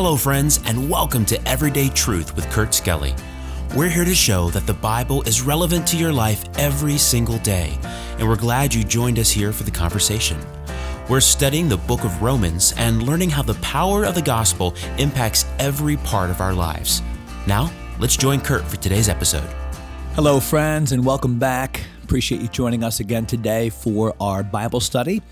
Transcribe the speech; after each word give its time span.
Hello, 0.00 0.14
friends, 0.14 0.60
and 0.64 0.88
welcome 0.88 1.24
to 1.24 1.48
Everyday 1.48 1.88
Truth 1.88 2.36
with 2.36 2.48
Kurt 2.50 2.72
Skelly. 2.72 3.16
We're 3.74 3.88
here 3.88 4.04
to 4.04 4.14
show 4.14 4.48
that 4.50 4.64
the 4.64 4.74
Bible 4.74 5.22
is 5.22 5.42
relevant 5.42 5.88
to 5.88 5.96
your 5.96 6.12
life 6.12 6.44
every 6.56 6.96
single 6.96 7.38
day, 7.38 7.76
and 8.16 8.28
we're 8.28 8.36
glad 8.36 8.72
you 8.72 8.84
joined 8.84 9.18
us 9.18 9.28
here 9.28 9.52
for 9.52 9.64
the 9.64 9.72
conversation. 9.72 10.38
We're 11.08 11.18
studying 11.18 11.68
the 11.68 11.78
book 11.78 12.04
of 12.04 12.22
Romans 12.22 12.74
and 12.76 13.02
learning 13.02 13.30
how 13.30 13.42
the 13.42 13.54
power 13.54 14.04
of 14.04 14.14
the 14.14 14.22
gospel 14.22 14.72
impacts 14.98 15.46
every 15.58 15.96
part 15.96 16.30
of 16.30 16.40
our 16.40 16.54
lives. 16.54 17.02
Now, 17.48 17.68
let's 17.98 18.16
join 18.16 18.40
Kurt 18.40 18.62
for 18.68 18.76
today's 18.76 19.08
episode. 19.08 19.50
Hello, 20.14 20.38
friends, 20.38 20.92
and 20.92 21.04
welcome 21.04 21.40
back. 21.40 21.82
Appreciate 22.04 22.40
you 22.40 22.46
joining 22.46 22.84
us 22.84 23.00
again 23.00 23.26
today 23.26 23.68
for 23.68 24.14
our 24.20 24.44
Bible 24.44 24.78
study 24.78 25.22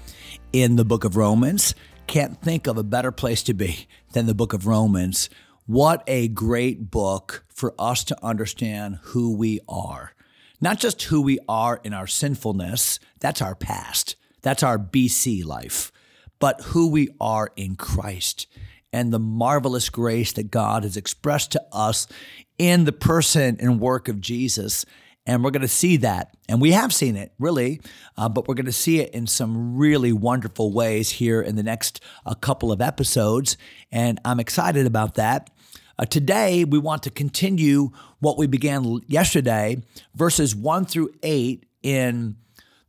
in 0.53 0.75
the 0.75 0.85
book 0.85 1.05
of 1.05 1.17
Romans. 1.17 1.73
Can't 2.07 2.41
think 2.41 2.67
of 2.67 2.79
a 2.79 2.85
better 2.85 3.11
place 3.11 3.43
to 3.45 3.55
be 3.55 3.89
than 4.13 4.27
the 4.27 4.35
book 4.35 4.53
of 4.53 4.67
Romans. 4.67 5.29
What 5.67 6.05
a 6.07 6.29
great 6.29 6.91
book 6.91 7.45
for 7.49 7.75
us 7.79 8.05
to 8.05 8.25
understand 8.25 8.99
who 9.03 9.37
we 9.37 9.61
are. 9.69 10.13
Not 10.61 10.79
just 10.79 11.03
who 11.03 11.21
we 11.21 11.39
are 11.49 11.81
in 11.83 11.93
our 11.93 12.07
sinfulness, 12.07 13.01
that's 13.19 13.43
our 13.43 13.55
past, 13.57 14.15
that's 14.41 14.63
our 14.63 14.79
BC 14.79 15.45
life, 15.45 15.91
but 16.39 16.61
who 16.63 16.89
we 16.89 17.09
are 17.21 17.51
in 17.57 17.75
Christ 17.75 18.47
and 18.93 19.13
the 19.13 19.19
marvelous 19.19 19.89
grace 19.91 20.33
that 20.33 20.51
God 20.51 20.85
has 20.85 20.97
expressed 20.97 21.53
to 21.53 21.63
us 21.73 22.07
in 22.57 22.85
the 22.85 22.93
person 22.93 23.57
and 23.61 23.81
work 23.81 24.09
of 24.09 24.21
Jesus. 24.21 24.87
And 25.27 25.43
we're 25.43 25.51
going 25.51 25.63
to 25.63 25.69
see 25.69 25.97
that. 25.99 26.37
And 26.49 26.61
we 26.61 26.71
have 26.73 26.95
seen 26.95 27.17
it, 27.17 27.33
really, 27.39 27.81
uh, 28.17 28.29
but 28.29 28.47
we're 28.47 28.55
going 28.55 28.67
to 28.67 28.73
see 28.73 29.01
it 29.01 29.13
in 29.13 29.27
some 29.27 29.77
really 29.77 30.13
wonderful 30.13 30.73
ways 30.73 31.11
here 31.11 31.43
in 31.43 31.57
the 31.57 31.63
next 31.63 32.01
uh, 32.25 32.35
couple 32.35 32.71
of 32.71 32.81
episodes. 32.81 33.57
And 33.91 34.21
I'm 34.25 34.39
excited 34.39 34.87
about 34.87 35.15
that. 35.15 35.51
Uh, 35.99 36.05
today, 36.05 36.65
we 36.65 36.79
want 36.79 37.03
to 37.03 37.11
continue 37.11 37.91
what 38.21 38.39
we 38.39 38.47
began 38.47 39.01
yesterday, 39.09 39.83
verses 40.15 40.55
1 40.55 40.85
through 40.85 41.11
8 41.23 41.65
in 41.83 42.37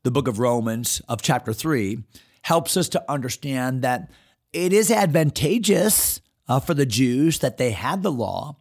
the 0.04 0.12
book 0.12 0.28
of 0.28 0.40
Romans 0.40 1.02
of 1.08 1.22
chapter 1.22 1.54
3, 1.54 2.04
helps 2.44 2.78
us 2.78 2.90
to 2.90 3.12
understand 3.12 3.82
that 3.82 4.12
it 4.54 4.74
is 4.74 4.92
advantageous 4.92 6.22
uh, 6.48 6.60
for 6.60 6.74
the 6.74 6.86
Jews 6.86 7.40
that 7.40 7.58
they 7.58 7.72
had 7.72 8.04
the 8.04 8.12
law. 8.12 8.58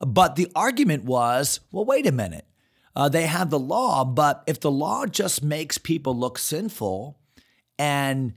But 0.00 0.36
the 0.36 0.50
argument 0.54 1.04
was 1.04 1.60
well, 1.70 1.84
wait 1.84 2.06
a 2.06 2.12
minute. 2.12 2.46
Uh, 2.94 3.08
they 3.08 3.26
have 3.26 3.50
the 3.50 3.58
law, 3.58 4.04
but 4.04 4.42
if 4.46 4.60
the 4.60 4.70
law 4.70 5.06
just 5.06 5.42
makes 5.42 5.78
people 5.78 6.16
look 6.16 6.38
sinful, 6.38 7.18
and 7.78 8.34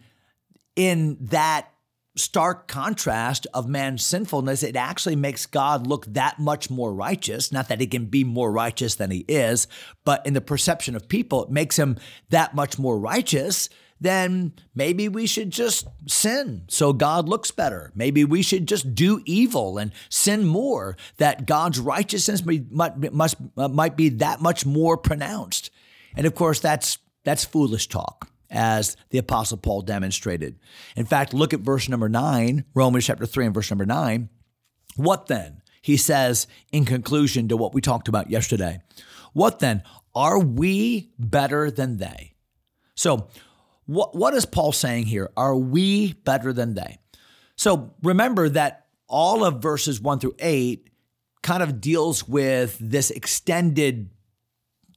in 0.75 1.17
that 1.19 1.69
stark 2.17 2.67
contrast 2.67 3.45
of 3.53 3.67
man's 3.67 4.05
sinfulness, 4.05 4.63
it 4.63 4.75
actually 4.75 5.17
makes 5.17 5.45
God 5.45 5.85
look 5.85 6.05
that 6.05 6.39
much 6.39 6.69
more 6.69 6.93
righteous. 6.93 7.51
Not 7.51 7.67
that 7.67 7.81
he 7.81 7.87
can 7.87 8.05
be 8.05 8.23
more 8.23 8.51
righteous 8.51 8.95
than 8.95 9.11
he 9.11 9.25
is, 9.27 9.67
but 10.05 10.25
in 10.25 10.33
the 10.33 10.41
perception 10.41 10.95
of 10.95 11.09
people, 11.09 11.43
it 11.43 11.51
makes 11.51 11.77
him 11.77 11.97
that 12.29 12.55
much 12.55 12.79
more 12.79 12.97
righteous 12.97 13.69
then 13.99 14.53
maybe 14.73 15.07
we 15.07 15.25
should 15.25 15.51
just 15.51 15.87
sin 16.05 16.63
so 16.67 16.91
God 16.91 17.29
looks 17.29 17.51
better. 17.51 17.91
Maybe 17.95 18.25
we 18.25 18.41
should 18.41 18.67
just 18.67 18.93
do 18.93 19.21
evil 19.25 19.77
and 19.77 19.91
sin 20.09 20.45
more, 20.45 20.97
that 21.17 21.45
God's 21.45 21.79
righteousness 21.79 22.43
might, 22.45 23.13
must, 23.13 23.35
uh, 23.57 23.67
might 23.67 23.95
be 23.95 24.09
that 24.09 24.41
much 24.41 24.65
more 24.65 24.97
pronounced. 24.97 25.71
And 26.15 26.27
of 26.27 26.35
course, 26.35 26.59
that's, 26.59 26.97
that's 27.23 27.45
foolish 27.45 27.87
talk, 27.87 28.29
as 28.49 28.97
the 29.09 29.17
Apostle 29.17 29.57
Paul 29.57 29.81
demonstrated. 29.81 30.59
In 30.95 31.05
fact, 31.05 31.33
look 31.33 31.53
at 31.53 31.61
verse 31.61 31.87
number 31.87 32.09
nine, 32.09 32.65
Romans 32.73 33.05
chapter 33.05 33.25
3 33.25 33.45
and 33.45 33.53
verse 33.53 33.71
number 33.71 33.85
nine. 33.85 34.29
What 34.97 35.27
then? 35.27 35.61
He 35.81 35.97
says 35.97 36.47
in 36.71 36.83
conclusion 36.85 37.47
to 37.47 37.57
what 37.57 37.73
we 37.73 37.81
talked 37.81 38.07
about 38.07 38.29
yesterday. 38.29 38.81
What 39.33 39.59
then? 39.59 39.83
Are 40.15 40.39
we 40.39 41.11
better 41.19 41.69
than 41.69 41.97
they? 41.97 42.35
So, 42.95 43.27
what, 43.85 44.15
what 44.15 44.33
is 44.33 44.45
Paul 44.45 44.71
saying 44.71 45.05
here? 45.05 45.29
Are 45.37 45.55
we 45.55 46.13
better 46.13 46.53
than 46.53 46.73
they? 46.73 46.97
So 47.55 47.93
remember 48.03 48.49
that 48.49 48.87
all 49.07 49.43
of 49.43 49.61
verses 49.61 50.01
one 50.01 50.19
through 50.19 50.35
eight 50.39 50.89
kind 51.41 51.61
of 51.61 51.79
deals 51.79 52.27
with 52.27 52.77
this 52.79 53.11
extended 53.11 54.09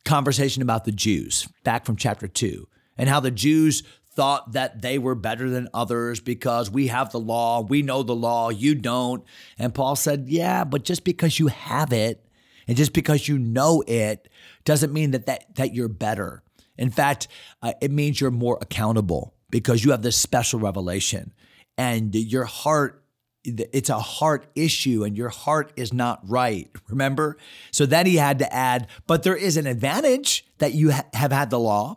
conversation 0.05 0.63
about 0.63 0.85
the 0.85 0.93
Jews 0.93 1.47
back 1.65 1.85
from 1.85 1.97
chapter 1.97 2.27
two 2.27 2.67
and 2.97 3.09
how 3.09 3.21
the 3.21 3.31
Jews 3.31 3.83
thought 4.11 4.53
that 4.53 4.83
they 4.83 4.99
were 4.99 5.15
better 5.15 5.49
than 5.49 5.69
others 5.73 6.19
because 6.19 6.71
we 6.71 6.89
have 6.89 7.13
the 7.13 7.21
law, 7.21 7.61
we 7.61 7.83
know 7.83 8.03
the 8.03 8.17
law, 8.17 8.49
you 8.49 8.75
don't. 8.75 9.23
And 9.59 9.75
Paul 9.75 9.95
said, 9.95 10.25
Yeah, 10.29 10.65
but 10.65 10.83
just 10.83 11.05
because 11.05 11.39
you 11.39 11.49
have 11.49 11.93
it 11.93 12.25
and 12.67 12.77
just 12.77 12.93
because 12.93 13.29
you 13.29 13.39
know 13.39 13.85
it 13.87 14.29
doesn't 14.65 14.93
mean 14.93 15.13
that, 15.13 15.27
that, 15.27 15.55
that 15.55 15.75
you're 15.75 15.89
better. 15.89 16.43
In 16.79 16.91
fact, 16.91 17.29
uh, 17.63 17.73
it 17.81 17.91
means 17.91 18.21
you're 18.21 18.31
more 18.31 18.59
accountable 18.61 19.35
because 19.51 19.85
you 19.85 19.91
have 19.91 20.03
this 20.03 20.17
special 20.17 20.61
revelation 20.61 21.33
and 21.77 22.15
your 22.15 22.45
heart 22.45 23.03
it's 23.45 23.89
a 23.89 24.01
heart 24.01 24.47
issue 24.57 25.05
and 25.05 25.17
your 25.17 25.29
heart 25.31 25.73
is 25.77 25.93
not 25.93 26.21
right 26.29 26.69
remember 26.89 27.39
so 27.71 27.87
then 27.87 28.05
he 28.05 28.17
had 28.17 28.41
to 28.41 28.53
add 28.53 28.89
but 29.07 29.23
there 29.23 29.37
is 29.37 29.57
an 29.57 29.67
advantage 29.67 30.45
that 30.59 30.75
you 30.75 30.91
ha- 30.91 31.07
have 31.15 31.33
had 31.33 31.49
the 31.49 31.59
law 31.59 31.97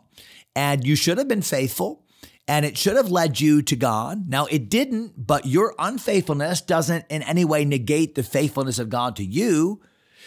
and 0.54 0.86
you 0.86 0.96
should 0.96 1.18
have 1.18 1.28
been 1.28 1.42
faithful 1.42 2.02
and 2.48 2.64
it 2.64 2.76
should 2.76 2.96
have 2.96 3.10
led 3.10 3.40
you 3.40 3.62
to 3.62 3.76
God. 3.76 4.28
Now, 4.28 4.46
it 4.46 4.68
didn't, 4.68 5.26
but 5.26 5.46
your 5.46 5.74
unfaithfulness 5.78 6.60
doesn't 6.60 7.06
in 7.08 7.22
any 7.22 7.44
way 7.44 7.64
negate 7.64 8.14
the 8.14 8.22
faithfulness 8.22 8.78
of 8.78 8.88
God 8.88 9.16
to 9.16 9.24
you. 9.24 9.80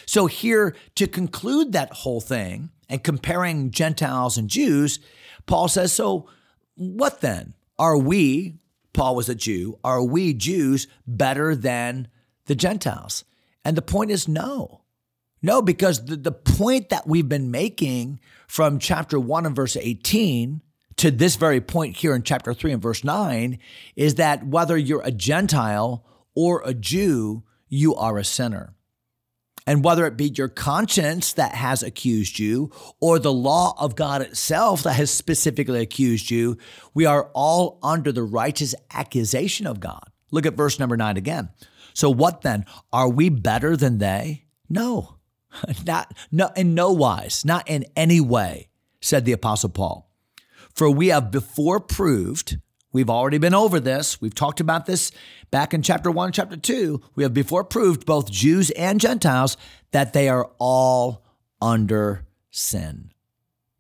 So, 0.06 0.28
here 0.28 0.76
to 0.96 1.08
conclude 1.08 1.74
that 1.74 1.92
whole 1.92 2.22
thing, 2.22 2.70
and 2.90 3.04
comparing 3.04 3.72
Gentiles 3.72 4.38
and 4.38 4.50
Jews, 4.50 5.00
Paul 5.46 5.68
says, 5.68 5.94
So 5.94 6.28
what 6.76 7.22
then? 7.22 7.54
Are 7.78 7.98
we, 7.98 8.56
Paul 8.94 9.16
was 9.16 9.28
a 9.30 9.36
Jew, 9.36 9.78
are 9.84 10.04
we 10.04 10.34
Jews 10.34 10.88
better 11.06 11.56
than 11.56 12.08
the 12.46 12.56
Gentiles? 12.56 13.26
And 13.66 13.76
the 13.76 13.82
point 13.82 14.12
is 14.12 14.28
no. 14.28 14.82
No, 15.42 15.62
because 15.62 16.06
the, 16.06 16.16
the 16.16 16.32
point 16.32 16.90
that 16.90 17.06
we've 17.06 17.28
been 17.28 17.52
making 17.52 18.20
from 18.48 18.80
chapter 18.80 19.20
1 19.20 19.46
and 19.46 19.56
verse 19.56 19.76
18 19.76 20.62
to 20.98 21.12
this 21.12 21.36
very 21.36 21.60
point 21.60 21.98
here 21.98 22.16
in 22.16 22.24
chapter 22.24 22.54
3 22.54 22.74
and 22.74 22.82
verse 22.82 23.04
9 23.04 23.60
is 23.96 24.16
that 24.16 24.48
whether 24.48 24.78
you're 24.78 25.02
a 25.04 25.12
Gentile 25.12 26.06
or 26.36 26.62
a 26.66 26.74
Jew, 26.74 27.44
you 27.68 27.96
are 27.96 28.18
a 28.18 28.24
sinner. 28.24 28.75
And 29.68 29.84
whether 29.84 30.06
it 30.06 30.16
be 30.16 30.32
your 30.36 30.48
conscience 30.48 31.34
that 31.34 31.56
has 31.56 31.82
accused 31.82 32.38
you 32.38 32.72
or 33.00 33.18
the 33.18 33.34
law 33.34 33.74
of 33.80 33.96
God 33.96 34.22
itself 34.22 34.84
that 34.84 34.94
has 34.94 35.10
specifically 35.10 35.82
accused 35.82 36.30
you, 36.30 36.58
we 36.94 37.06
are 37.06 37.32
all 37.34 37.80
under 37.82 38.12
the 38.12 38.24
righteous 38.24 38.76
accusation 38.94 39.66
of 39.66 39.80
God. 39.80 40.12
Look 40.32 40.46
at 40.46 40.54
verse 40.54 40.80
number 40.80 40.96
nine 40.98 41.18
again. 41.18 41.50
So 41.94 42.10
what 42.10 42.42
then? 42.42 42.66
Are 42.94 43.10
we 43.10 43.30
better 43.30 43.76
than 43.76 43.98
they? 43.98 44.46
No, 44.70 45.16
not 45.86 46.16
no 46.32 46.52
in 46.56 46.76
no 46.76 46.92
wise, 46.92 47.46
not 47.46 47.68
in 47.68 47.86
any 47.96 48.20
way, 48.20 48.70
said 49.02 49.26
the 49.26 49.32
apostle 49.32 49.70
Paul. 49.70 50.12
For 50.74 50.92
we 50.92 51.08
have 51.08 51.32
before 51.32 51.80
proved 51.80 52.60
We've 52.96 53.10
already 53.10 53.40
been 53.40 53.54
over 53.54 53.82
this. 53.82 54.22
We've 54.22 54.34
talked 54.34 54.62
about 54.62 54.86
this 54.86 55.12
back 55.52 55.74
in 55.74 55.82
chapter 55.82 56.10
1, 56.10 56.32
chapter 56.32 56.56
2. 56.56 57.02
We 57.16 57.24
have 57.24 57.34
before 57.34 57.66
proved, 57.66 58.06
both 58.06 58.32
Jews 58.32 58.70
and 58.72 59.02
Gentiles, 59.02 59.58
that 59.92 60.14
they 60.14 60.30
are 60.30 60.50
all 60.60 61.26
under 61.62 62.26
sin. 62.52 63.12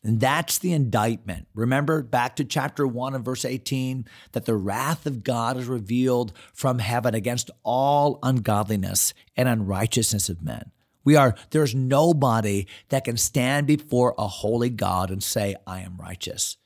And 0.04 0.20
that's 0.20 0.58
the 0.58 0.74
indictment. 0.74 1.48
Remember 1.54 2.04
back 2.04 2.36
to 2.36 2.44
chapter 2.44 2.86
1 2.86 3.16
and 3.16 3.24
verse 3.24 3.46
18 3.46 4.06
that 4.34 4.44
the 4.44 4.58
wrath 4.58 5.06
of 5.06 5.24
God 5.24 5.56
is 5.56 5.68
revealed 5.68 6.34
from 6.54 6.80
heaven 6.80 7.16
against 7.16 7.50
all 7.64 8.20
ungodliness 8.22 9.14
and 9.38 9.48
unrighteousness 9.48 10.28
of 10.28 10.44
men. 10.44 10.72
We 11.06 11.16
are 11.16 11.36
there's 11.52 11.74
nobody 11.74 12.68
that 12.90 13.06
can 13.06 13.16
stand 13.16 13.66
before 13.66 14.14
a 14.18 14.28
holy 14.28 14.70
God 14.70 15.10
and 15.10 15.24
say 15.24 15.56
I 15.66 15.80
am 15.80 15.96
righteous. 15.96 16.58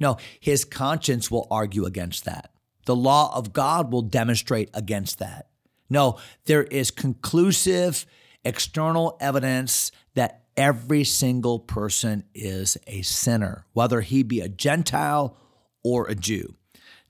No, 0.00 0.16
his 0.40 0.64
conscience 0.64 1.30
will 1.30 1.46
argue 1.50 1.84
against 1.84 2.24
that. 2.24 2.52
The 2.86 2.96
law 2.96 3.36
of 3.36 3.52
God 3.52 3.92
will 3.92 4.02
demonstrate 4.02 4.70
against 4.72 5.18
that. 5.18 5.48
No, 5.90 6.18
there 6.46 6.64
is 6.64 6.90
conclusive 6.90 8.06
external 8.44 9.16
evidence 9.20 9.90
that 10.14 10.44
every 10.56 11.04
single 11.04 11.58
person 11.58 12.24
is 12.34 12.76
a 12.86 13.02
sinner, 13.02 13.64
whether 13.72 14.00
he 14.00 14.22
be 14.22 14.40
a 14.40 14.48
Gentile 14.48 15.36
or 15.82 16.06
a 16.08 16.14
Jew. 16.14 16.54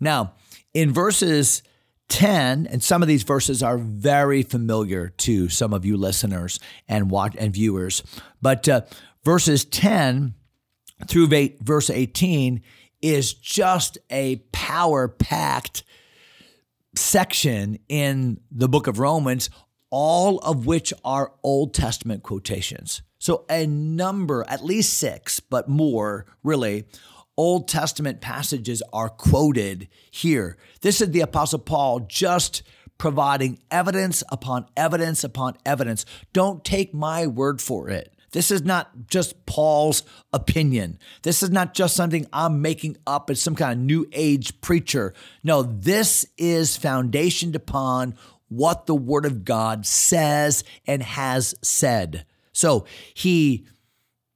Now, 0.01 0.35
in 0.75 0.93
verses 0.93 1.63
10, 2.09 2.67
and 2.67 2.83
some 2.83 3.03
of 3.03 3.09
these 3.09 3.23
verses 3.23 3.63
are 3.63 3.79
very 3.79 4.43
familiar 4.43 5.09
to 5.09 5.49
some 5.49 5.73
of 5.73 5.85
you 5.85 5.97
listeners 5.97 6.59
and 6.89 7.11
watch 7.11 7.35
and 7.39 7.53
viewers, 7.53 8.03
but 8.41 8.69
uh, 8.69 8.83
verses 9.25 9.65
10 9.65 10.35
through 11.07 11.29
verse 11.61 11.91
18 11.91 12.63
is 13.01 13.35
just 13.35 13.99
a 14.11 14.37
power 14.53 15.09
packed 15.09 15.85
section 16.97 17.79
in 17.89 18.41
the 18.51 18.69
book 18.69 18.87
of 18.87 18.99
Romans, 18.99 19.51
all 19.91 20.39
of 20.39 20.67
which 20.67 20.93
are 21.05 21.33
Old 21.43 21.75
Testament 21.75 22.23
quotations. 22.23 23.03
So, 23.21 23.45
a 23.51 23.67
number, 23.67 24.45
at 24.49 24.65
least 24.65 24.95
six, 24.95 25.41
but 25.41 25.69
more 25.69 26.27
really, 26.43 26.85
Old 27.37 27.69
Testament 27.69 28.21
passages 28.21 28.83
are 28.93 29.09
quoted 29.09 29.89
here. 30.11 30.57
This 30.83 31.01
is 31.01 31.11
the 31.11 31.21
Apostle 31.21 31.61
Paul 31.61 32.01
just 32.01 32.63
providing 32.99 33.61
evidence 33.71 34.25
upon 34.31 34.67
evidence 34.77 35.23
upon 35.25 35.57
evidence. 35.65 36.05
Don't 36.33 36.65
take 36.65 36.93
my 36.93 37.27
word 37.27 37.61
for 37.63 37.89
it. 37.89 38.13
This 38.33 38.51
is 38.51 38.63
not 38.63 39.09
just 39.09 39.47
Paul's 39.47 40.03
opinion. 40.33 40.99
This 41.23 41.43
is 41.43 41.51
not 41.51 41.75
just 41.75 41.97
something 41.97 42.27
I'm 42.33 42.61
making 42.61 42.97
up 43.07 43.31
as 43.31 43.41
some 43.41 43.55
kind 43.55 43.73
of 43.73 43.85
new 43.85 44.07
age 44.13 44.61
preacher. 44.61 45.15
No, 45.43 45.63
this 45.63 46.27
is 46.37 46.79
foundationed 46.79 47.55
upon 47.55 48.15
what 48.49 48.87
the 48.87 48.95
Word 48.95 49.25
of 49.25 49.45
God 49.45 49.87
says 49.87 50.65
and 50.87 51.03
has 51.03 51.55
said. 51.63 52.27
So 52.53 52.87
he 53.15 53.67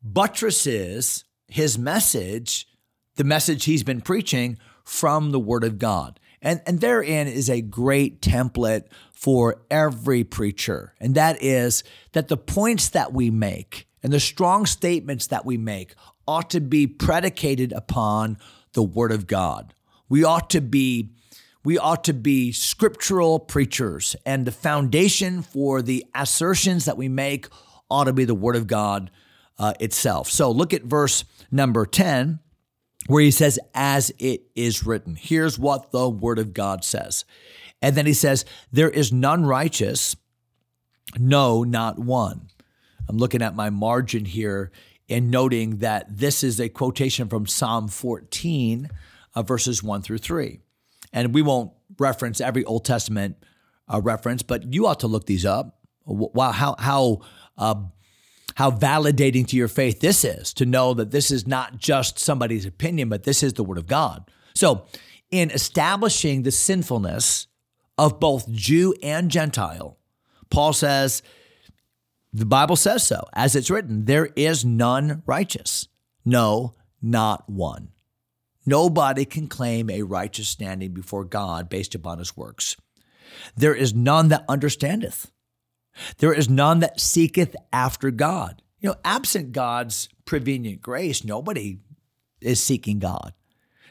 buttresses 0.02 1.24
his 1.48 1.78
message, 1.78 2.68
the 3.16 3.24
message 3.24 3.64
he's 3.64 3.82
been 3.82 4.00
preaching, 4.00 4.58
from 4.84 5.30
the 5.30 5.40
Word 5.40 5.64
of 5.64 5.78
God. 5.78 6.18
And, 6.42 6.60
and 6.66 6.80
therein 6.80 7.28
is 7.28 7.48
a 7.48 7.60
great 7.60 8.20
template 8.20 8.84
for 9.12 9.62
every 9.70 10.24
preacher. 10.24 10.94
And 11.00 11.14
that 11.14 11.42
is 11.42 11.84
that 12.12 12.28
the 12.28 12.36
points 12.36 12.88
that 12.90 13.12
we 13.12 13.30
make 13.30 13.86
and 14.02 14.12
the 14.12 14.20
strong 14.20 14.66
statements 14.66 15.28
that 15.28 15.46
we 15.46 15.56
make 15.56 15.94
ought 16.26 16.50
to 16.50 16.60
be 16.60 16.86
predicated 16.86 17.72
upon 17.72 18.36
the 18.72 18.82
Word 18.82 19.12
of 19.12 19.26
God. 19.26 19.74
We 20.08 20.24
ought 20.24 20.50
to 20.50 20.60
be 20.60 21.10
we 21.64 21.78
ought 21.78 22.02
to 22.04 22.12
be 22.12 22.50
scriptural 22.50 23.38
preachers, 23.38 24.16
and 24.26 24.44
the 24.44 24.50
foundation 24.50 25.42
for 25.42 25.80
the 25.80 26.04
assertions 26.12 26.86
that 26.86 26.96
we 26.96 27.08
make 27.08 27.46
ought 27.88 28.04
to 28.04 28.12
be 28.12 28.24
the 28.24 28.34
Word 28.34 28.56
of 28.56 28.66
God 28.66 29.12
uh, 29.58 29.74
itself. 29.78 30.28
So 30.28 30.50
look 30.50 30.74
at 30.74 30.82
verse 30.82 31.24
number 31.52 31.86
10 31.86 32.40
where 33.06 33.22
he 33.22 33.30
says, 33.30 33.58
as 33.74 34.12
it 34.18 34.42
is 34.54 34.86
written. 34.86 35.16
Here's 35.16 35.58
what 35.58 35.90
the 35.90 36.08
word 36.08 36.38
of 36.38 36.54
God 36.54 36.84
says. 36.84 37.24
And 37.80 37.96
then 37.96 38.06
he 38.06 38.14
says, 38.14 38.44
there 38.70 38.90
is 38.90 39.12
none 39.12 39.44
righteous, 39.44 40.14
no, 41.18 41.64
not 41.64 41.98
one. 41.98 42.48
I'm 43.08 43.18
looking 43.18 43.42
at 43.42 43.56
my 43.56 43.70
margin 43.70 44.24
here 44.24 44.70
and 45.08 45.30
noting 45.30 45.78
that 45.78 46.06
this 46.08 46.44
is 46.44 46.60
a 46.60 46.68
quotation 46.68 47.28
from 47.28 47.46
Psalm 47.46 47.88
14, 47.88 48.88
uh, 49.34 49.42
verses 49.42 49.82
1 49.82 50.02
through 50.02 50.18
3. 50.18 50.60
And 51.12 51.34
we 51.34 51.42
won't 51.42 51.72
reference 51.98 52.40
every 52.40 52.64
Old 52.64 52.84
Testament 52.84 53.36
uh, 53.92 54.00
reference, 54.00 54.42
but 54.42 54.72
you 54.72 54.86
ought 54.86 55.00
to 55.00 55.08
look 55.08 55.26
these 55.26 55.44
up. 55.44 55.80
Wow, 56.06 56.52
how, 56.52 56.76
how, 56.78 57.20
uh, 57.58 57.74
how 58.56 58.70
validating 58.70 59.46
to 59.48 59.56
your 59.56 59.68
faith 59.68 60.00
this 60.00 60.24
is 60.24 60.52
to 60.54 60.66
know 60.66 60.94
that 60.94 61.10
this 61.10 61.30
is 61.30 61.46
not 61.46 61.78
just 61.78 62.18
somebody's 62.18 62.66
opinion, 62.66 63.08
but 63.08 63.24
this 63.24 63.42
is 63.42 63.54
the 63.54 63.64
Word 63.64 63.78
of 63.78 63.86
God. 63.86 64.30
So, 64.54 64.86
in 65.30 65.50
establishing 65.50 66.42
the 66.42 66.50
sinfulness 66.50 67.46
of 67.96 68.20
both 68.20 68.50
Jew 68.50 68.94
and 69.02 69.30
Gentile, 69.30 69.98
Paul 70.50 70.72
says, 70.74 71.22
the 72.32 72.46
Bible 72.46 72.76
says 72.76 73.06
so, 73.06 73.26
as 73.34 73.54
it's 73.54 73.70
written, 73.70 74.06
there 74.06 74.30
is 74.36 74.64
none 74.64 75.22
righteous. 75.26 75.88
No, 76.24 76.74
not 77.00 77.48
one. 77.48 77.88
Nobody 78.64 79.24
can 79.24 79.48
claim 79.48 79.90
a 79.90 80.02
righteous 80.02 80.48
standing 80.48 80.92
before 80.92 81.24
God 81.24 81.68
based 81.68 81.94
upon 81.94 82.18
his 82.18 82.36
works. 82.36 82.76
There 83.56 83.74
is 83.74 83.94
none 83.94 84.28
that 84.28 84.44
understandeth. 84.48 85.30
There 86.18 86.32
is 86.32 86.48
none 86.48 86.80
that 86.80 87.00
seeketh 87.00 87.54
after 87.72 88.10
God. 88.10 88.62
You 88.80 88.90
know, 88.90 88.96
absent 89.04 89.52
God's 89.52 90.08
prevenient 90.24 90.82
grace, 90.82 91.24
nobody 91.24 91.78
is 92.40 92.60
seeking 92.60 92.98
God. 92.98 93.32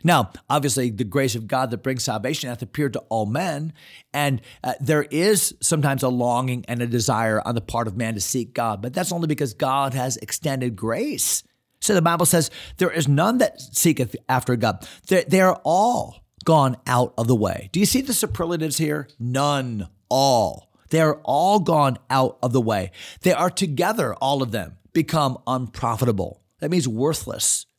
Now, 0.04 0.32
obviously, 0.50 0.90
the 0.90 1.04
grace 1.04 1.36
of 1.36 1.48
God 1.48 1.72
that 1.72 1.84
brings 1.84 2.04
salvation 2.04 2.50
hath 2.50 2.62
appeared 2.62 2.94
to 2.94 3.00
all 3.10 3.26
men, 3.26 3.74
and 4.14 4.42
uh, 4.64 4.74
there 4.80 5.04
is 5.04 5.54
sometimes 5.62 6.04
a 6.04 6.10
longing 6.10 6.66
and 6.68 6.82
a 6.82 6.88
desire 6.88 7.42
on 7.46 7.56
the 7.56 7.62
part 7.62 7.88
of 7.88 7.96
man 7.96 8.16
to 8.16 8.22
seek 8.22 8.54
God, 8.54 8.82
but 8.82 8.94
that's 8.94 9.12
only 9.12 9.28
because 9.28 9.54
God 9.54 9.94
has 9.94 10.18
extended 10.18 10.76
grace. 10.76 11.44
So 11.82 11.94
the 11.94 12.02
Bible 12.02 12.26
says, 12.26 12.50
There 12.78 12.92
is 12.92 13.08
none 13.08 13.40
that 13.40 13.62
seeketh 13.62 14.16
after 14.28 14.56
God. 14.56 14.88
They're, 15.08 15.24
they 15.24 15.42
are 15.42 15.60
all 15.64 16.24
gone 16.46 16.78
out 16.88 17.14
of 17.18 17.28
the 17.28 17.36
way. 17.36 17.70
Do 17.72 17.80
you 17.80 17.86
see 17.86 18.02
the 18.02 18.14
superlatives 18.14 18.78
here? 18.78 19.08
None, 19.20 19.88
all. 20.10 20.71
They 20.92 21.02
are 21.02 21.20
all 21.24 21.60
gone 21.60 21.98
out 22.10 22.38
of 22.44 22.54
the 22.54 22.62
way. 22.62 22.92
They 23.22 23.34
are 23.34 23.50
together, 23.50 24.14
all 24.16 24.44
of 24.44 24.52
them, 24.52 24.78
become 24.94 25.38
unprofitable. 25.48 26.42
That 26.60 26.70
means 26.72 26.88
worthless. 26.88 27.66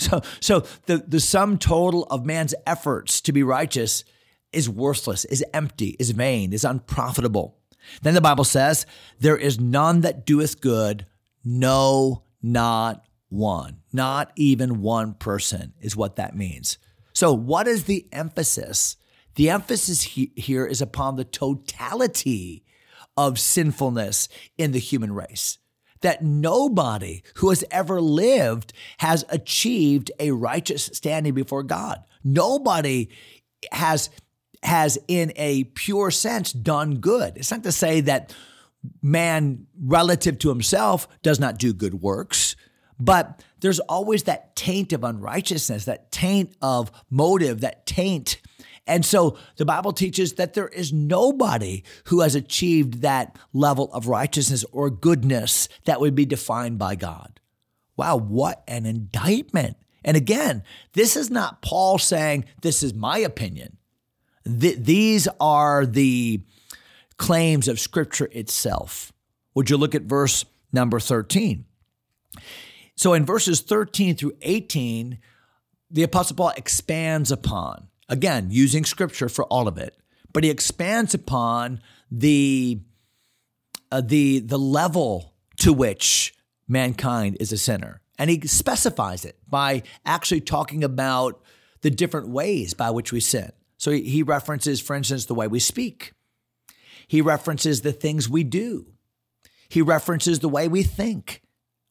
So, 0.00 0.22
so 0.38 0.60
the, 0.86 0.98
the 0.98 1.18
sum 1.18 1.58
total 1.58 2.04
of 2.04 2.24
man's 2.24 2.54
efforts 2.64 3.20
to 3.22 3.32
be 3.32 3.42
righteous 3.42 4.04
is 4.52 4.70
worthless, 4.70 5.24
is 5.24 5.44
empty, 5.52 5.96
is 5.98 6.12
vain, 6.12 6.52
is 6.52 6.64
unprofitable. 6.64 7.58
Then 8.02 8.14
the 8.14 8.20
Bible 8.20 8.44
says, 8.44 8.86
There 9.18 9.36
is 9.36 9.58
none 9.58 10.02
that 10.02 10.24
doeth 10.24 10.60
good, 10.60 11.04
no, 11.44 12.22
not 12.40 13.04
one. 13.28 13.78
Not 13.92 14.30
even 14.36 14.82
one 14.82 15.14
person 15.14 15.74
is 15.80 15.96
what 15.96 16.14
that 16.14 16.36
means. 16.36 16.78
So, 17.12 17.32
what 17.32 17.66
is 17.66 17.84
the 17.84 18.06
emphasis 18.12 18.96
the 19.38 19.50
emphasis 19.50 20.02
he, 20.02 20.32
here 20.34 20.66
is 20.66 20.82
upon 20.82 21.14
the 21.14 21.24
totality 21.24 22.64
of 23.16 23.38
sinfulness 23.38 24.28
in 24.58 24.72
the 24.72 24.80
human 24.80 25.12
race. 25.12 25.58
That 26.00 26.24
nobody 26.24 27.22
who 27.36 27.50
has 27.50 27.64
ever 27.70 28.00
lived 28.00 28.72
has 28.98 29.24
achieved 29.28 30.10
a 30.18 30.32
righteous 30.32 30.90
standing 30.92 31.34
before 31.34 31.62
God. 31.62 32.02
Nobody 32.24 33.10
has 33.70 34.10
has 34.64 34.98
in 35.06 35.32
a 35.36 35.62
pure 35.64 36.10
sense 36.10 36.52
done 36.52 36.96
good. 36.96 37.36
It's 37.36 37.52
not 37.52 37.62
to 37.62 37.70
say 37.70 38.00
that 38.00 38.34
man 39.00 39.68
relative 39.80 40.40
to 40.40 40.48
himself 40.48 41.06
does 41.22 41.38
not 41.38 41.58
do 41.58 41.72
good 41.72 42.02
works, 42.02 42.56
but 42.98 43.44
there's 43.60 43.78
always 43.78 44.24
that 44.24 44.56
taint 44.56 44.92
of 44.92 45.04
unrighteousness, 45.04 45.84
that 45.84 46.10
taint 46.10 46.56
of 46.60 46.90
motive, 47.08 47.60
that 47.60 47.86
taint 47.86 48.40
and 48.88 49.04
so 49.04 49.36
the 49.56 49.66
Bible 49.66 49.92
teaches 49.92 50.32
that 50.34 50.54
there 50.54 50.68
is 50.68 50.92
nobody 50.92 51.84
who 52.06 52.22
has 52.22 52.34
achieved 52.34 53.02
that 53.02 53.38
level 53.52 53.92
of 53.92 54.08
righteousness 54.08 54.64
or 54.72 54.88
goodness 54.90 55.68
that 55.84 56.00
would 56.00 56.14
be 56.14 56.24
defined 56.24 56.78
by 56.78 56.96
God. 56.96 57.38
Wow, 57.96 58.16
what 58.16 58.64
an 58.66 58.86
indictment. 58.86 59.76
And 60.04 60.16
again, 60.16 60.62
this 60.94 61.16
is 61.16 61.30
not 61.30 61.60
Paul 61.60 61.98
saying, 61.98 62.46
This 62.62 62.82
is 62.82 62.94
my 62.94 63.18
opinion. 63.18 63.76
Th- 64.44 64.78
these 64.78 65.28
are 65.38 65.84
the 65.84 66.40
claims 67.18 67.68
of 67.68 67.78
Scripture 67.78 68.30
itself. 68.32 69.12
Would 69.54 69.68
you 69.68 69.76
look 69.76 69.94
at 69.94 70.02
verse 70.02 70.46
number 70.72 70.98
13? 70.98 71.66
So 72.94 73.12
in 73.12 73.26
verses 73.26 73.60
13 73.60 74.16
through 74.16 74.36
18, 74.40 75.18
the 75.90 76.04
Apostle 76.04 76.36
Paul 76.36 76.52
expands 76.56 77.30
upon 77.30 77.87
Again, 78.08 78.48
using 78.50 78.84
scripture 78.84 79.28
for 79.28 79.44
all 79.44 79.68
of 79.68 79.76
it, 79.78 79.96
but 80.32 80.44
he 80.44 80.50
expands 80.50 81.14
upon 81.14 81.80
the 82.10 82.80
uh, 83.90 84.00
the 84.00 84.40
the 84.40 84.58
level 84.58 85.34
to 85.60 85.72
which 85.72 86.34
mankind 86.66 87.36
is 87.40 87.52
a 87.52 87.58
sinner, 87.58 88.00
and 88.18 88.30
he 88.30 88.40
specifies 88.46 89.24
it 89.24 89.36
by 89.48 89.82
actually 90.06 90.40
talking 90.40 90.84
about 90.84 91.42
the 91.82 91.90
different 91.90 92.28
ways 92.28 92.74
by 92.74 92.90
which 92.90 93.12
we 93.12 93.20
sin. 93.20 93.52
So 93.76 93.90
he, 93.90 94.02
he 94.02 94.22
references, 94.22 94.80
for 94.80 94.96
instance, 94.96 95.26
the 95.26 95.34
way 95.34 95.46
we 95.46 95.60
speak. 95.60 96.12
He 97.06 97.20
references 97.20 97.80
the 97.80 97.92
things 97.92 98.28
we 98.28 98.44
do. 98.44 98.86
He 99.68 99.82
references 99.82 100.40
the 100.40 100.48
way 100.48 100.68
we 100.68 100.82
think. 100.82 101.42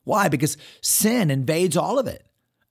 Why? 0.03 0.29
Because 0.29 0.57
sin 0.81 1.31
invades 1.31 1.77
all 1.77 1.99
of 1.99 2.07
it. 2.07 2.25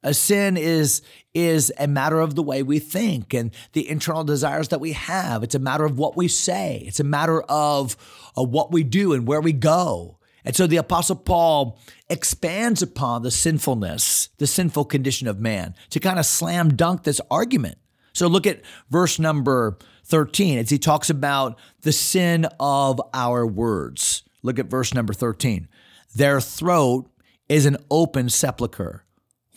A 0.07 0.15
sin 0.15 0.57
is 0.57 1.03
is 1.35 1.73
a 1.79 1.89
matter 1.89 2.21
of 2.21 2.37
the 2.37 2.43
way 2.43 2.63
we 2.63 2.79
think 2.79 3.35
and 3.35 3.51
the 3.73 3.87
internal 3.91 4.23
desires 4.23 4.69
that 4.69 4.81
we 4.81 4.93
have. 4.93 5.43
It's 5.43 5.57
a 5.57 5.59
matter 5.59 5.85
of 5.85 5.99
what 5.99 6.17
we 6.17 6.29
say. 6.29 6.85
It's 6.87 7.01
a 7.01 7.05
matter 7.05 7.43
of, 7.43 7.97
of 8.37 8.49
what 8.49 8.73
we 8.73 8.85
do 8.85 9.13
and 9.13 9.27
where 9.27 9.41
we 9.41 9.53
go. 9.53 10.17
And 10.47 10.55
so 10.55 10.67
the 10.67 10.77
apostle 10.77 11.17
Paul 11.17 11.79
expands 12.09 12.81
upon 12.81 13.23
the 13.23 13.33
sinfulness, 13.33 14.31
the 14.39 14.47
sinful 14.47 14.85
condition 14.87 15.27
of 15.27 15.41
man 15.41 15.75
to 15.91 16.01
kind 16.01 16.21
of 16.21 16.25
slam 16.25 16.77
dunk 16.77 17.03
this 17.03 17.21
argument. 17.31 17.77
So 18.15 18.29
look 18.29 18.47
at 18.47 18.63
verse 18.89 19.19
number 19.19 19.77
13 20.05 20.59
as 20.59 20.71
he 20.71 20.79
talks 20.79 21.11
about 21.11 21.59
the 21.83 21.93
sin 21.93 22.47
of 22.61 23.01
our 23.13 23.45
words. 23.45 24.23
Look 24.43 24.61
at 24.61 24.71
verse 24.71 24.95
number 24.95 25.13
13. 25.13 25.69
Their 26.15 26.41
throat 26.41 27.11
is 27.49 27.67
an 27.67 27.77
open 27.91 28.29
sepulchre. 28.29 29.03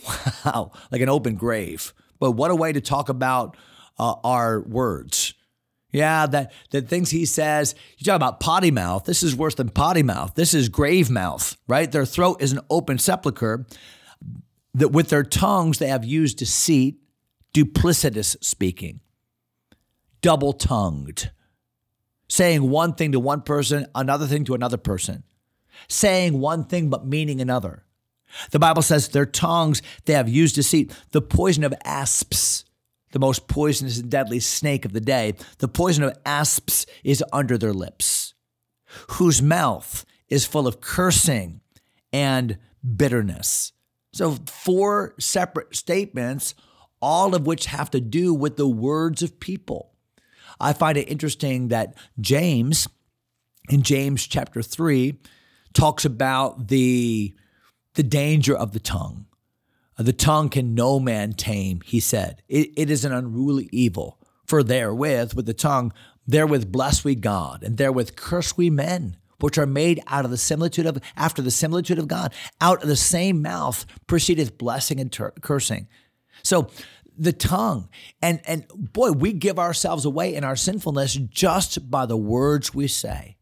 Wow, 0.08 0.72
like 0.92 1.02
an 1.02 1.10
open 1.10 1.36
grave. 1.36 1.94
But 2.20 2.32
what 2.32 2.52
a 2.52 2.56
way 2.56 2.72
to 2.72 2.82
talk 2.82 3.10
about 3.10 3.58
uh, 3.98 4.16
our 4.24 4.62
words. 4.62 5.34
Yeah, 5.92 6.28
that 6.28 6.52
the 6.70 6.82
things 6.82 7.10
he 7.10 7.26
says, 7.26 7.74
you 7.98 8.06
talk 8.06 8.16
about 8.16 8.40
potty 8.40 8.70
mouth. 8.70 9.06
This 9.06 9.24
is 9.24 9.36
worse 9.36 9.56
than 9.56 9.70
potty 9.70 10.04
mouth. 10.04 10.36
This 10.36 10.54
is 10.54 10.70
grave 10.70 11.10
mouth, 11.10 11.58
right? 11.68 11.92
Their 11.92 12.06
throat 12.06 12.42
is 12.42 12.52
an 12.52 12.60
open 12.70 13.00
sepulcher. 13.00 13.66
That 14.76 14.90
with 14.90 15.10
their 15.10 15.24
tongues 15.24 15.80
they 15.80 15.88
have 15.88 16.06
used 16.06 16.38
deceit, 16.38 17.00
duplicitous 17.56 18.36
speaking, 18.44 19.00
double 20.22 20.54
tongued, 20.54 21.32
saying 22.28 22.70
one 22.70 22.94
thing 22.94 23.12
to 23.14 23.20
one 23.20 23.42
person, 23.42 23.88
another 23.96 24.28
thing 24.28 24.46
to 24.46 24.54
another 24.54 24.78
person, 24.78 25.24
saying 25.88 26.40
one 26.40 26.66
thing 26.66 26.90
but 26.90 27.08
meaning 27.08 27.42
another. 27.42 27.84
The 28.52 28.60
Bible 28.60 28.82
says 28.82 29.10
their 29.10 29.26
tongues 29.26 29.82
they 30.06 30.14
have 30.14 30.30
used 30.30 30.56
deceit, 30.56 30.96
the 31.12 31.22
poison 31.22 31.64
of 31.64 31.74
asps 31.84 32.66
the 33.12 33.20
most 33.20 33.48
poisonous 33.48 34.00
and 34.00 34.10
deadly 34.10 34.40
snake 34.40 34.86
of 34.86 34.94
the 34.94 35.02
day, 35.02 35.34
the 35.60 35.68
poison 35.68 36.04
of 36.04 36.18
asps 36.26 36.86
is 37.04 37.24
under 37.34 37.58
their 37.58 37.74
lips, 37.74 38.34
whose 39.12 39.42
mouth 39.42 40.06
is 40.28 40.46
full 40.46 40.68
of 40.68 40.82
cursing 40.82 41.62
and 42.14 42.58
bitterness. 42.96 43.74
So, 44.14 44.38
four 44.46 45.16
separate 45.20 45.76
statements, 45.76 46.56
all 47.02 47.36
of 47.36 47.46
which 47.46 47.68
have 47.68 47.92
to 47.92 48.02
do 48.02 48.34
with 48.34 48.58
the 48.58 48.68
words 48.68 49.22
of 49.22 49.40
people. 49.40 49.94
I 50.60 50.74
find 50.74 50.98
it 50.98 51.10
interesting 51.10 51.70
that 51.70 51.96
James, 52.20 52.88
in 53.70 53.84
James 53.84 54.28
chapter 54.28 54.62
3, 54.62 55.20
talks 55.74 56.06
about 56.06 56.68
the, 56.68 57.34
the 58.00 58.04
danger 58.04 58.56
of 58.56 58.72
the 58.72 58.80
tongue. 58.80 59.26
Uh, 59.98 60.04
the 60.04 60.14
tongue 60.14 60.48
can 60.48 60.74
no 60.74 61.02
man 61.02 61.34
tame, 61.34 61.82
he 61.84 62.00
said. 62.00 62.42
It, 62.48 62.70
it 62.78 62.90
is 62.90 63.04
an 63.04 63.12
unruly 63.12 63.68
evil. 63.74 64.18
For 64.46 64.64
therewith, 64.64 65.34
with 65.34 65.46
the 65.46 65.54
tongue, 65.54 65.92
therewith 66.26 66.72
bless 66.72 67.04
we 67.04 67.16
God, 67.16 67.62
and 67.62 67.76
therewith 67.76 68.16
curse 68.16 68.56
we 68.56 68.70
men, 68.70 69.18
which 69.42 69.58
are 69.58 69.66
made 69.66 70.02
out 70.08 70.24
of 70.24 70.32
the 70.32 70.38
similitude 70.38 70.86
of, 70.86 71.00
after 71.18 71.42
the 71.42 71.52
similitude 71.52 72.00
of 72.00 72.08
God. 72.08 72.34
Out 72.62 72.82
of 72.82 72.88
the 72.88 72.96
same 72.96 73.42
mouth 73.42 73.86
proceedeth 74.08 74.58
blessing 74.58 75.02
and 75.02 75.12
ter- 75.12 75.34
cursing. 75.42 75.90
So 76.42 76.70
the 77.18 77.34
tongue, 77.34 77.90
and 78.22 78.40
and 78.46 78.66
boy, 78.70 79.12
we 79.12 79.34
give 79.34 79.60
ourselves 79.60 80.06
away 80.06 80.36
in 80.36 80.46
our 80.46 80.56
sinfulness 80.56 81.16
just 81.16 81.92
by 81.92 82.06
the 82.06 82.16
words 82.16 82.74
we 82.74 82.88
say. 82.88 83.36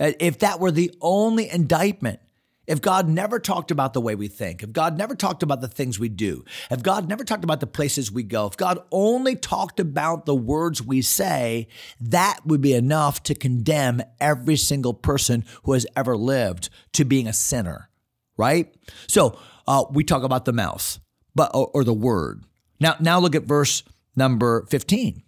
Uh, 0.00 0.12
if 0.20 0.38
that 0.38 0.58
were 0.58 0.70
the 0.70 0.90
only 1.02 1.50
indictment, 1.50 2.20
if 2.66 2.80
God 2.80 3.08
never 3.08 3.38
talked 3.38 3.70
about 3.70 3.92
the 3.92 4.00
way 4.00 4.14
we 4.14 4.28
think, 4.28 4.62
if 4.62 4.72
God 4.72 4.96
never 4.96 5.14
talked 5.14 5.42
about 5.42 5.60
the 5.60 5.68
things 5.68 5.98
we 5.98 6.08
do, 6.08 6.44
if 6.70 6.82
God 6.82 7.08
never 7.08 7.24
talked 7.24 7.44
about 7.44 7.60
the 7.60 7.66
places 7.66 8.10
we 8.10 8.22
go, 8.22 8.46
if 8.46 8.56
God 8.56 8.78
only 8.90 9.36
talked 9.36 9.80
about 9.80 10.26
the 10.26 10.34
words 10.34 10.82
we 10.82 11.02
say, 11.02 11.68
that 12.00 12.40
would 12.44 12.60
be 12.60 12.72
enough 12.72 13.22
to 13.24 13.34
condemn 13.34 14.02
every 14.20 14.56
single 14.56 14.94
person 14.94 15.44
who 15.64 15.72
has 15.72 15.86
ever 15.96 16.16
lived 16.16 16.70
to 16.92 17.04
being 17.04 17.26
a 17.26 17.32
sinner, 17.32 17.90
right? 18.36 18.74
So 19.08 19.38
uh, 19.66 19.84
we 19.90 20.04
talk 20.04 20.22
about 20.22 20.44
the 20.44 20.52
mouth, 20.52 20.98
but 21.34 21.50
or, 21.54 21.70
or 21.74 21.84
the 21.84 21.94
word. 21.94 22.44
Now, 22.80 22.96
now 23.00 23.18
look 23.18 23.34
at 23.34 23.44
verse 23.44 23.82
number 24.16 24.66
15. 24.70 25.22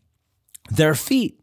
Their 0.70 0.94
feet 0.94 1.40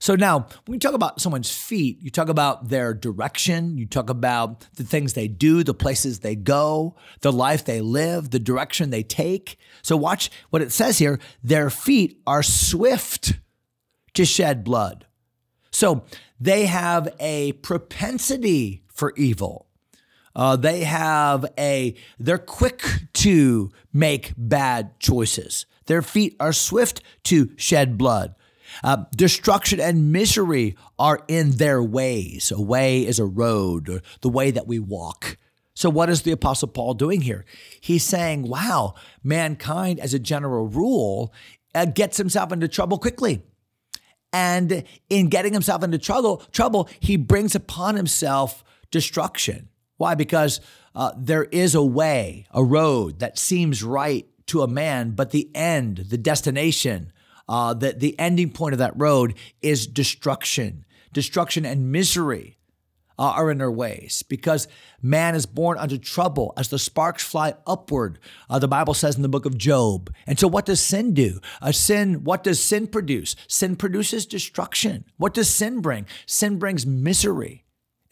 so 0.00 0.14
now, 0.14 0.46
when 0.64 0.76
you 0.76 0.80
talk 0.80 0.94
about 0.94 1.20
someone's 1.20 1.54
feet, 1.54 2.00
you 2.00 2.08
talk 2.08 2.30
about 2.30 2.70
their 2.70 2.94
direction, 2.94 3.76
you 3.76 3.84
talk 3.84 4.08
about 4.08 4.66
the 4.76 4.82
things 4.82 5.12
they 5.12 5.28
do, 5.28 5.62
the 5.62 5.74
places 5.74 6.20
they 6.20 6.34
go, 6.34 6.96
the 7.20 7.30
life 7.30 7.66
they 7.66 7.82
live, 7.82 8.30
the 8.30 8.38
direction 8.38 8.88
they 8.88 9.02
take. 9.02 9.58
So 9.82 9.98
watch 9.98 10.30
what 10.48 10.62
it 10.62 10.72
says 10.72 10.98
here 10.98 11.20
their 11.44 11.68
feet 11.68 12.18
are 12.26 12.42
swift 12.42 13.34
to 14.14 14.24
shed 14.24 14.64
blood. 14.64 15.04
So 15.70 16.04
they 16.40 16.64
have 16.64 17.14
a 17.20 17.52
propensity 17.52 18.84
for 18.88 19.12
evil. 19.18 19.66
Uh, 20.34 20.56
they 20.56 20.80
have 20.84 21.44
a, 21.58 21.94
they're 22.18 22.38
quick 22.38 22.82
to 23.12 23.70
make 23.92 24.32
bad 24.34 24.98
choices. 24.98 25.66
Their 25.86 26.00
feet 26.00 26.36
are 26.40 26.54
swift 26.54 27.02
to 27.24 27.50
shed 27.56 27.98
blood. 27.98 28.34
Uh, 28.82 29.04
destruction 29.14 29.80
and 29.80 30.12
misery 30.12 30.76
are 30.98 31.20
in 31.28 31.52
their 31.52 31.82
ways. 31.82 32.50
A 32.50 32.60
way 32.60 33.06
is 33.06 33.18
a 33.18 33.24
road, 33.24 33.88
or 33.88 34.02
the 34.20 34.28
way 34.28 34.50
that 34.50 34.66
we 34.66 34.78
walk. 34.78 35.36
So, 35.74 35.88
what 35.88 36.10
is 36.10 36.22
the 36.22 36.32
Apostle 36.32 36.68
Paul 36.68 36.94
doing 36.94 37.22
here? 37.22 37.44
He's 37.80 38.04
saying, 38.04 38.48
wow, 38.48 38.94
mankind, 39.22 40.00
as 40.00 40.12
a 40.12 40.18
general 40.18 40.66
rule, 40.66 41.32
uh, 41.74 41.86
gets 41.86 42.16
himself 42.16 42.52
into 42.52 42.68
trouble 42.68 42.98
quickly. 42.98 43.42
And 44.32 44.84
in 45.08 45.28
getting 45.28 45.52
himself 45.52 45.82
into 45.82 45.98
trouble, 45.98 46.38
trouble, 46.52 46.88
he 47.00 47.16
brings 47.16 47.54
upon 47.54 47.96
himself 47.96 48.62
destruction. 48.90 49.68
Why? 49.96 50.14
Because 50.14 50.60
uh, 50.94 51.12
there 51.16 51.44
is 51.44 51.74
a 51.74 51.82
way, 51.82 52.46
a 52.52 52.62
road 52.62 53.20
that 53.20 53.38
seems 53.38 53.82
right 53.82 54.26
to 54.46 54.62
a 54.62 54.68
man, 54.68 55.12
but 55.12 55.30
the 55.30 55.48
end, 55.54 56.06
the 56.08 56.18
destination, 56.18 57.12
uh, 57.50 57.74
the, 57.74 57.92
the 57.92 58.16
ending 58.18 58.48
point 58.48 58.72
of 58.72 58.78
that 58.78 58.94
road 58.96 59.34
is 59.60 59.88
destruction. 59.88 60.84
Destruction 61.12 61.66
and 61.66 61.90
misery 61.90 62.56
uh, 63.18 63.32
are 63.32 63.50
in 63.50 63.58
their 63.58 63.72
ways 63.72 64.22
because 64.22 64.68
man 65.02 65.34
is 65.34 65.46
born 65.46 65.76
unto 65.76 65.98
trouble 65.98 66.54
as 66.56 66.68
the 66.68 66.78
sparks 66.78 67.24
fly 67.24 67.54
upward. 67.66 68.20
Uh, 68.48 68.60
the 68.60 68.68
Bible 68.68 68.94
says 68.94 69.16
in 69.16 69.22
the 69.22 69.28
book 69.28 69.46
of 69.46 69.58
Job. 69.58 70.14
And 70.28 70.38
so, 70.38 70.46
what 70.46 70.64
does 70.64 70.80
sin 70.80 71.12
do? 71.12 71.40
A 71.60 71.72
sin. 71.72 72.22
What 72.22 72.44
does 72.44 72.62
sin 72.62 72.86
produce? 72.86 73.34
Sin 73.48 73.74
produces 73.74 74.26
destruction. 74.26 75.04
What 75.16 75.34
does 75.34 75.50
sin 75.50 75.80
bring? 75.80 76.06
Sin 76.26 76.56
brings 76.56 76.86
misery. 76.86 77.64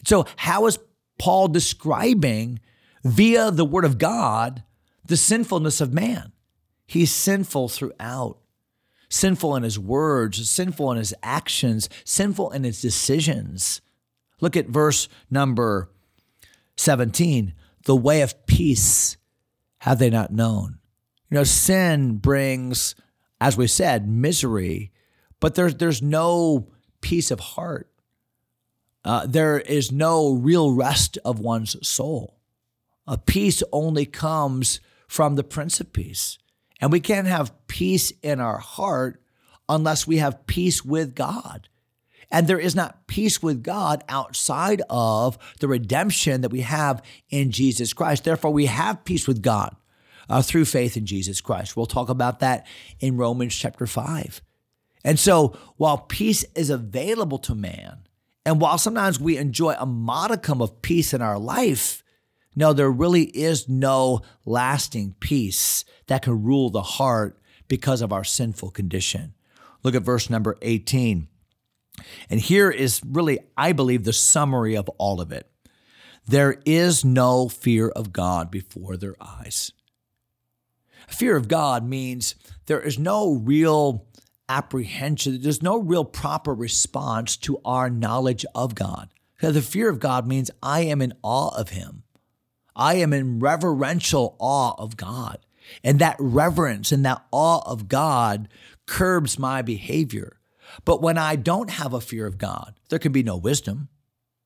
So, 0.04 0.26
how 0.34 0.66
is 0.66 0.80
Paul 1.16 1.46
describing 1.46 2.58
via 3.04 3.52
the 3.52 3.64
Word 3.64 3.84
of 3.84 3.98
God 3.98 4.64
the 5.04 5.16
sinfulness 5.16 5.80
of 5.80 5.94
man? 5.94 6.32
He's 6.88 7.12
sinful 7.12 7.68
throughout 7.68 8.38
sinful 9.08 9.56
in 9.56 9.62
his 9.62 9.78
words, 9.78 10.48
sinful 10.48 10.92
in 10.92 10.98
his 10.98 11.14
actions, 11.22 11.88
sinful 12.04 12.50
in 12.50 12.64
his 12.64 12.80
decisions. 12.80 13.80
Look 14.40 14.56
at 14.56 14.68
verse 14.68 15.08
number 15.30 15.90
17. 16.76 17.54
The 17.84 17.96
way 17.96 18.20
of 18.20 18.46
peace 18.46 19.16
have 19.78 19.98
they 19.98 20.10
not 20.10 20.32
known? 20.32 20.78
You 21.30 21.36
know, 21.36 21.44
sin 21.44 22.16
brings, 22.18 22.94
as 23.40 23.56
we 23.56 23.66
said, 23.66 24.08
misery, 24.08 24.92
but 25.40 25.54
there's, 25.54 25.74
there's 25.74 26.02
no 26.02 26.70
peace 27.00 27.30
of 27.30 27.40
heart. 27.40 27.88
Uh, 29.04 29.26
there 29.26 29.58
is 29.60 29.92
no 29.92 30.32
real 30.32 30.72
rest 30.72 31.18
of 31.24 31.38
one's 31.38 31.76
soul. 31.86 32.38
A 33.06 33.16
peace 33.16 33.62
only 33.72 34.04
comes 34.04 34.80
from 35.06 35.36
the 35.36 35.44
Prince 35.44 35.80
of 35.80 35.92
Peace. 35.92 36.38
And 36.80 36.92
we 36.92 37.00
can't 37.00 37.26
have 37.26 37.54
peace 37.66 38.12
in 38.22 38.40
our 38.40 38.58
heart 38.58 39.20
unless 39.68 40.06
we 40.06 40.18
have 40.18 40.46
peace 40.46 40.84
with 40.84 41.14
God. 41.14 41.68
And 42.30 42.46
there 42.46 42.58
is 42.58 42.74
not 42.74 43.06
peace 43.06 43.42
with 43.42 43.62
God 43.62 44.04
outside 44.08 44.82
of 44.90 45.38
the 45.60 45.68
redemption 45.68 46.42
that 46.42 46.50
we 46.50 46.60
have 46.60 47.02
in 47.30 47.50
Jesus 47.50 47.92
Christ. 47.92 48.24
Therefore, 48.24 48.52
we 48.52 48.66
have 48.66 49.04
peace 49.04 49.26
with 49.26 49.42
God 49.42 49.74
uh, 50.28 50.42
through 50.42 50.66
faith 50.66 50.96
in 50.96 51.06
Jesus 51.06 51.40
Christ. 51.40 51.76
We'll 51.76 51.86
talk 51.86 52.08
about 52.08 52.40
that 52.40 52.66
in 53.00 53.16
Romans 53.16 53.54
chapter 53.54 53.86
5. 53.86 54.42
And 55.04 55.18
so, 55.18 55.56
while 55.76 55.98
peace 55.98 56.44
is 56.54 56.70
available 56.70 57.38
to 57.38 57.54
man, 57.54 58.00
and 58.44 58.60
while 58.60 58.78
sometimes 58.78 59.20
we 59.20 59.36
enjoy 59.36 59.74
a 59.78 59.86
modicum 59.86 60.60
of 60.60 60.82
peace 60.82 61.14
in 61.14 61.22
our 61.22 61.38
life, 61.38 62.02
no, 62.58 62.72
there 62.72 62.90
really 62.90 63.24
is 63.24 63.68
no 63.68 64.22
lasting 64.44 65.14
peace 65.20 65.84
that 66.08 66.22
can 66.22 66.42
rule 66.42 66.70
the 66.70 66.82
heart 66.82 67.40
because 67.68 68.02
of 68.02 68.12
our 68.12 68.24
sinful 68.24 68.72
condition. 68.72 69.34
Look 69.84 69.94
at 69.94 70.02
verse 70.02 70.28
number 70.28 70.56
18. 70.60 71.28
And 72.28 72.40
here 72.40 72.68
is 72.70 73.00
really, 73.06 73.38
I 73.56 73.72
believe, 73.72 74.02
the 74.02 74.12
summary 74.12 74.76
of 74.76 74.88
all 74.98 75.20
of 75.20 75.30
it. 75.30 75.48
There 76.26 76.60
is 76.66 77.04
no 77.04 77.48
fear 77.48 77.88
of 77.90 78.12
God 78.12 78.50
before 78.50 78.96
their 78.96 79.14
eyes. 79.20 79.72
Fear 81.06 81.36
of 81.36 81.46
God 81.46 81.84
means 81.84 82.34
there 82.66 82.80
is 82.80 82.98
no 82.98 83.34
real 83.34 84.06
apprehension, 84.48 85.40
there's 85.40 85.62
no 85.62 85.78
real 85.78 86.04
proper 86.04 86.54
response 86.54 87.36
to 87.36 87.60
our 87.64 87.88
knowledge 87.88 88.44
of 88.54 88.74
God. 88.74 89.10
The 89.40 89.62
fear 89.62 89.88
of 89.88 90.00
God 90.00 90.26
means 90.26 90.50
I 90.60 90.80
am 90.80 91.00
in 91.00 91.14
awe 91.22 91.56
of 91.56 91.70
Him. 91.70 92.02
I 92.78 92.94
am 92.94 93.12
in 93.12 93.40
reverential 93.40 94.36
awe 94.38 94.74
of 94.78 94.96
God. 94.96 95.38
And 95.84 95.98
that 95.98 96.16
reverence 96.18 96.92
and 96.92 97.04
that 97.04 97.26
awe 97.30 97.60
of 97.70 97.88
God 97.88 98.48
curbs 98.86 99.38
my 99.38 99.60
behavior. 99.60 100.38
But 100.84 101.02
when 101.02 101.18
I 101.18 101.36
don't 101.36 101.70
have 101.70 101.92
a 101.92 102.00
fear 102.00 102.26
of 102.26 102.38
God, 102.38 102.74
there 102.88 102.98
can 102.98 103.12
be 103.12 103.22
no 103.22 103.36
wisdom 103.36 103.88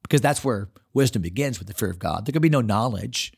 because 0.02 0.20
that's 0.20 0.44
where 0.44 0.70
wisdom 0.92 1.22
begins 1.22 1.58
with 1.58 1.68
the 1.68 1.74
fear 1.74 1.90
of 1.90 1.98
God. 1.98 2.26
There 2.26 2.32
can 2.32 2.42
be 2.42 2.48
no 2.48 2.60
knowledge. 2.60 3.32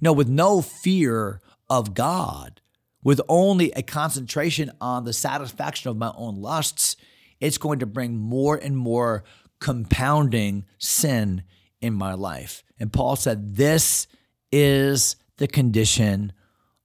No, 0.00 0.12
with 0.12 0.28
no 0.28 0.60
fear 0.60 1.40
of 1.70 1.94
God, 1.94 2.60
with 3.02 3.20
only 3.28 3.72
a 3.72 3.82
concentration 3.82 4.70
on 4.80 5.04
the 5.04 5.12
satisfaction 5.12 5.90
of 5.90 5.96
my 5.96 6.12
own 6.14 6.36
lusts, 6.36 6.96
it's 7.40 7.58
going 7.58 7.78
to 7.78 7.86
bring 7.86 8.16
more 8.16 8.56
and 8.56 8.76
more 8.76 9.24
compounding 9.58 10.64
sin 10.78 11.42
in 11.80 11.94
my 11.94 12.14
life. 12.14 12.62
And 12.78 12.92
Paul 12.92 13.16
said, 13.16 13.56
This 13.56 14.06
is 14.52 15.16
the 15.38 15.46
condition 15.46 16.32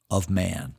of 0.09 0.29
man. 0.29 0.73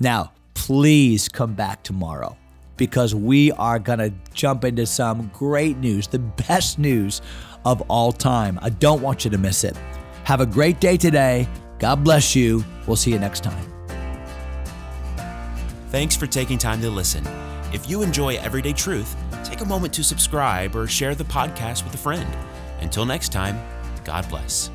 Now, 0.00 0.32
please 0.54 1.28
come 1.28 1.54
back 1.54 1.82
tomorrow 1.82 2.36
because 2.76 3.14
we 3.14 3.52
are 3.52 3.78
going 3.78 3.98
to 3.98 4.12
jump 4.32 4.64
into 4.64 4.86
some 4.86 5.30
great 5.32 5.76
news, 5.78 6.06
the 6.06 6.18
best 6.18 6.78
news 6.78 7.20
of 7.64 7.80
all 7.82 8.12
time. 8.12 8.58
I 8.62 8.70
don't 8.70 9.02
want 9.02 9.24
you 9.24 9.30
to 9.30 9.38
miss 9.38 9.64
it. 9.64 9.76
Have 10.24 10.40
a 10.40 10.46
great 10.46 10.80
day 10.80 10.96
today. 10.96 11.48
God 11.78 12.04
bless 12.04 12.34
you. 12.34 12.64
We'll 12.86 12.96
see 12.96 13.12
you 13.12 13.18
next 13.18 13.42
time. 13.42 13.70
Thanks 15.88 16.16
for 16.16 16.26
taking 16.26 16.58
time 16.58 16.80
to 16.80 16.90
listen. 16.90 17.24
If 17.72 17.88
you 17.88 18.02
enjoy 18.02 18.36
Everyday 18.36 18.72
Truth, 18.72 19.16
take 19.44 19.60
a 19.60 19.64
moment 19.64 19.92
to 19.94 20.04
subscribe 20.04 20.74
or 20.74 20.86
share 20.86 21.14
the 21.14 21.24
podcast 21.24 21.84
with 21.84 21.94
a 21.94 21.98
friend. 21.98 22.28
Until 22.80 23.06
next 23.06 23.30
time, 23.30 23.60
God 24.04 24.28
bless. 24.28 24.70